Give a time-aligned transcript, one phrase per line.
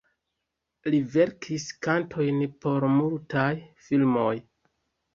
[0.93, 3.49] Li verkis kantojn por multaj
[3.87, 4.37] filmoj.